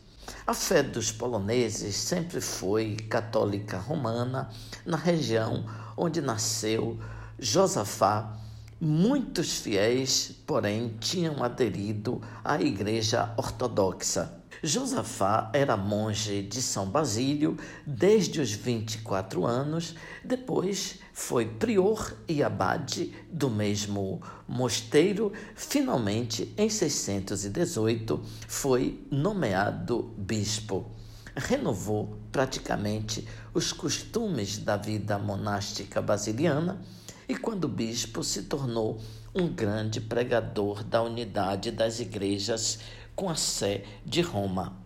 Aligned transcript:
A 0.49 0.53
fé 0.55 0.81
dos 0.81 1.11
poloneses 1.11 1.95
sempre 1.95 2.41
foi 2.41 2.95
católica 3.07 3.77
romana, 3.77 4.49
na 4.83 4.97
região 4.97 5.63
onde 5.95 6.21
nasceu 6.21 6.97
Josafá. 7.37 8.35
Muitos 8.81 9.59
fiéis, 9.59 10.31
porém, 10.47 10.97
tinham 10.99 11.43
aderido 11.43 12.19
à 12.43 12.59
Igreja 12.59 13.31
Ortodoxa. 13.37 14.38
Josafá 14.61 15.49
era 15.53 15.77
monge 15.77 16.41
de 16.41 16.61
São 16.61 16.85
Basílio 16.89 17.57
desde 17.87 18.41
os 18.41 18.51
24 18.51 19.45
anos, 19.45 19.95
depois 20.23 20.99
foi 21.13 21.45
prior 21.45 22.13
e 22.27 22.43
abade 22.43 23.13
do 23.31 23.49
mesmo 23.49 24.21
mosteiro. 24.47 25.31
Finalmente, 25.55 26.53
em 26.57 26.69
618, 26.69 28.21
foi 28.47 29.05
nomeado 29.09 30.13
bispo. 30.17 30.91
Renovou 31.35 32.17
praticamente 32.31 33.25
os 33.53 33.71
costumes 33.71 34.57
da 34.57 34.75
vida 34.75 35.17
monástica 35.17 36.01
basiliana 36.01 36.81
e, 37.29 37.35
quando 37.35 37.67
bispo, 37.67 38.23
se 38.23 38.43
tornou 38.43 38.99
um 39.33 39.47
grande 39.47 40.01
pregador 40.01 40.83
da 40.83 41.01
unidade 41.01 41.71
das 41.71 41.99
igrejas 41.99 42.79
com 43.15 43.29
a 43.29 43.35
Sé 43.35 43.83
de 44.05 44.21
Roma. 44.21 44.77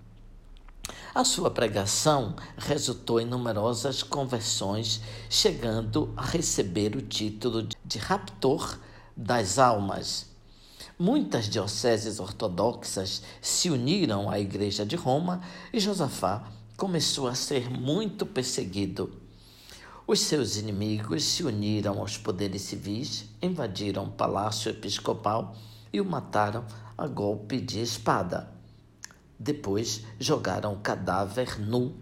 A 1.15 1.23
sua 1.23 1.51
pregação 1.51 2.35
resultou 2.57 3.21
em 3.21 3.25
numerosas 3.25 4.01
conversões, 4.01 5.01
chegando 5.29 6.11
a 6.17 6.25
receber 6.25 6.95
o 6.95 7.01
título 7.01 7.67
de 7.85 7.97
raptor 7.99 8.79
das 9.15 9.59
almas. 9.59 10.25
Muitas 10.97 11.47
dioceses 11.47 12.19
ortodoxas 12.19 13.21
se 13.41 13.69
uniram 13.69 14.29
à 14.29 14.39
Igreja 14.39 14.85
de 14.85 14.95
Roma 14.95 15.41
e 15.71 15.79
Josafá 15.79 16.51
começou 16.75 17.27
a 17.27 17.35
ser 17.35 17.69
muito 17.69 18.25
perseguido. 18.25 19.22
Os 20.05 20.19
seus 20.19 20.57
inimigos 20.57 21.23
se 21.23 21.45
uniram 21.45 21.99
aos 21.99 22.17
poderes 22.17 22.63
civis, 22.63 23.23
invadiram 23.41 24.03
o 24.03 24.11
palácio 24.11 24.69
episcopal 24.69 25.55
e 25.93 26.01
o 26.01 26.05
mataram 26.05 26.65
a 26.97 27.07
golpe 27.07 27.61
de 27.61 27.81
espada. 27.81 28.51
Depois 29.39 30.03
jogaram 30.19 30.73
o 30.73 30.79
cadáver 30.79 31.57
nu. 31.57 31.93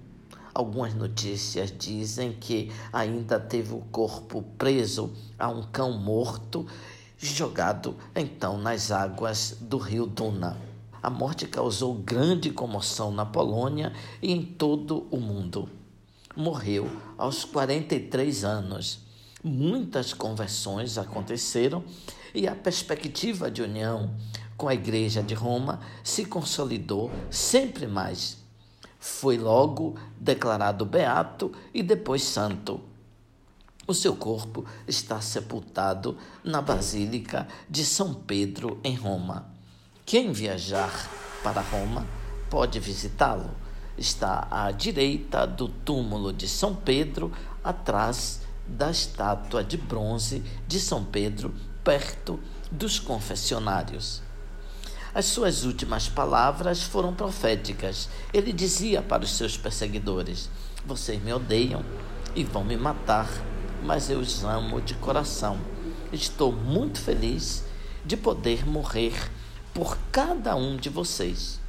Algumas 0.52 0.96
notícias 0.96 1.72
dizem 1.72 2.34
que 2.34 2.72
ainda 2.92 3.40
teve 3.40 3.76
o 3.76 3.84
corpo 3.92 4.42
preso 4.58 5.14
a 5.38 5.48
um 5.50 5.62
cão 5.62 5.92
morto, 5.92 6.66
jogado 7.20 7.96
então 8.16 8.58
nas 8.58 8.92
águas 8.92 9.58
do 9.62 9.78
rio 9.78 10.08
Duna. 10.08 10.58
A 11.04 11.10
morte 11.12 11.46
causou 11.46 11.94
grande 11.94 12.50
comoção 12.50 13.12
na 13.12 13.28
Polônia 13.28 13.94
e 14.24 14.32
em 14.32 14.44
todo 14.44 15.06
o 15.12 15.18
mundo. 15.18 15.70
Morreu 16.36 16.90
aos 17.18 17.44
43 17.44 18.46
anos. 18.46 19.00
Muitas 19.44 20.14
conversões 20.14 20.98
aconteceram 20.98 21.84
e 22.34 22.48
a 22.48 22.56
perspectiva 22.56 23.52
de 23.52 23.62
união 23.62 24.16
com 24.56 24.70
a 24.70 24.74
Igreja 24.74 25.22
de 25.22 25.34
Roma 25.34 25.82
se 26.04 26.24
consolidou 26.24 27.12
sempre 27.30 27.86
mais. 27.86 28.38
Foi 28.98 29.38
logo 29.38 29.96
declarado 30.18 30.86
beato 30.86 31.52
e 31.74 31.84
depois 31.84 32.24
santo. 32.24 32.80
O 33.86 33.94
seu 33.94 34.16
corpo 34.16 34.64
está 34.88 35.20
sepultado 35.20 36.18
na 36.44 36.62
Basílica 36.62 37.46
de 37.70 37.84
São 37.84 38.14
Pedro, 38.14 38.80
em 38.84 38.96
Roma. 38.96 39.50
Quem 40.06 40.32
viajar 40.32 41.10
para 41.44 41.60
Roma 41.62 42.08
pode 42.50 42.80
visitá-lo. 42.80 43.50
Está 43.98 44.48
à 44.50 44.72
direita 44.72 45.46
do 45.46 45.68
túmulo 45.68 46.32
de 46.32 46.48
São 46.48 46.74
Pedro, 46.74 47.32
atrás 47.64 48.42
da 48.68 48.90
estátua 48.90 49.64
de 49.64 49.78
bronze 49.78 50.44
de 50.68 50.80
São 50.80 51.04
Pedro, 51.04 51.54
perto 51.84 52.40
dos 52.72 53.00
confessionários. 53.00 54.22
As 55.14 55.26
suas 55.26 55.66
últimas 55.66 56.08
palavras 56.08 56.84
foram 56.84 57.14
proféticas. 57.14 58.08
Ele 58.34 58.54
dizia 58.54 59.02
para 59.02 59.24
os 59.24 59.32
seus 59.32 59.58
perseguidores: 59.58 60.50
Vocês 60.86 61.22
me 61.22 61.34
odeiam 61.34 61.84
e 62.34 62.46
vão 62.46 62.64
me 62.64 62.78
matar, 62.78 63.28
mas 63.84 64.10
eu 64.10 64.20
os 64.20 64.44
amo 64.44 64.80
de 64.80 64.94
coração. 64.96 65.60
Estou 66.14 66.54
muito 66.54 67.00
feliz 67.00 67.66
de 68.06 68.16
poder 68.16 68.66
morrer 68.66 69.14
por 69.74 69.98
cada 70.12 70.56
um 70.56 70.78
de 70.78 70.90
vocês. 70.90 71.60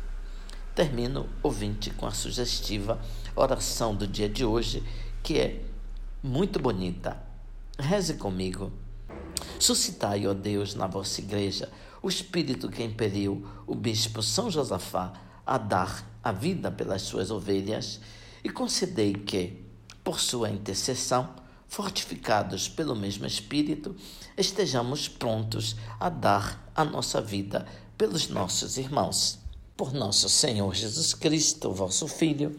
Termino, 0.75 1.29
ouvinte, 1.43 1.91
com 1.91 2.07
a 2.07 2.13
sugestiva 2.13 3.01
oração 3.37 3.95
do 3.95 4.07
dia 4.07 4.29
de 4.29 4.45
hoje, 4.45 4.83
que 5.23 5.39
é 5.39 5.63
muito 6.23 6.59
bonita. 6.59 7.23
Reze 7.79 8.15
comigo. 8.15 8.73
Suscitai, 9.59 10.27
ó 10.27 10.35
Deus, 10.35 10.75
na 10.75 10.87
vossa 10.87 11.21
igreja 11.21 11.71
o 12.03 12.09
espírito 12.09 12.69
que 12.69 12.83
impeliu 12.83 13.47
o 13.67 13.75
bispo 13.75 14.23
São 14.23 14.51
Josafá 14.51 15.13
a 15.47 15.57
dar 15.57 16.05
a 16.23 16.33
vida 16.33 16.71
pelas 16.71 17.03
suas 17.03 17.31
ovelhas 17.31 18.01
e 18.43 18.51
concedei 18.51 19.13
que, 19.13 19.65
por 20.03 20.19
sua 20.19 20.51
intercessão, 20.51 21.35
fortificados 21.69 22.69
pelo 22.69 22.97
mesmo 22.97 23.25
espírito, 23.25 23.95
estejamos 24.37 25.09
prontos 25.09 25.77
a 25.99 26.09
dar 26.09 26.71
a 26.75 26.85
nossa 26.85 27.21
vida 27.21 27.67
pelos 27.97 28.29
nossos 28.29 28.77
irmãos. 28.77 29.42
Por 29.83 29.93
nosso 29.93 30.29
Senhor 30.29 30.73
Jesus 30.77 31.13
Cristo, 31.13 31.73
vosso 31.73 32.07
Filho, 32.07 32.57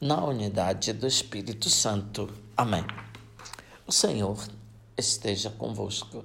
na 0.00 0.24
unidade 0.24 0.94
do 0.94 1.06
Espírito 1.06 1.68
Santo. 1.68 2.26
Amém. 2.56 2.82
O 3.86 3.92
Senhor 3.92 4.42
esteja 4.96 5.50
convosco, 5.50 6.24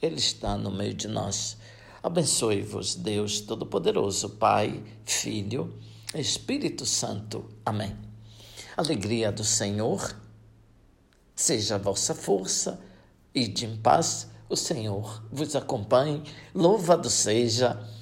Ele 0.00 0.14
está 0.14 0.56
no 0.56 0.70
meio 0.70 0.94
de 0.94 1.08
nós. 1.08 1.56
Abençoe-vos, 2.04 2.94
Deus 2.94 3.40
Todo-Poderoso, 3.40 4.30
Pai, 4.30 4.80
Filho, 5.04 5.76
Espírito 6.14 6.86
Santo. 6.86 7.50
Amém. 7.66 7.96
Alegria 8.76 9.32
do 9.32 9.42
Senhor, 9.42 10.16
seja 11.34 11.74
a 11.74 11.78
vossa 11.78 12.14
força, 12.14 12.80
e 13.34 13.48
de 13.48 13.66
em 13.66 13.76
paz, 13.76 14.28
o 14.48 14.54
Senhor 14.54 15.20
vos 15.32 15.56
acompanhe. 15.56 16.22
Louvado 16.54 17.10
seja 17.10 17.76